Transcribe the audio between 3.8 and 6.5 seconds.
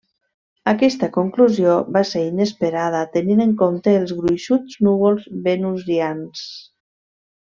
els gruixuts núvols venusians.